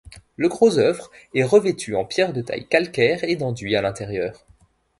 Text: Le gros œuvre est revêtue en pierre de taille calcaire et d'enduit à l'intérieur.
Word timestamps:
Le 0.35 0.47
gros 0.49 0.79
œuvre 0.79 1.11
est 1.35 1.43
revêtue 1.43 1.93
en 1.95 2.05
pierre 2.05 2.33
de 2.33 2.41
taille 2.41 2.65
calcaire 2.67 3.23
et 3.23 3.35
d'enduit 3.35 3.75
à 3.75 3.83
l'intérieur. 3.83 4.33